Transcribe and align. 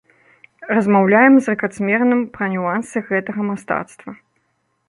Размаўляем 0.75 1.33
з 1.39 1.45
рэкардсменам 1.55 2.25
пра 2.39 2.45
нюансы 2.57 2.97
гэтага 3.11 3.41
мастацтва. 3.51 4.11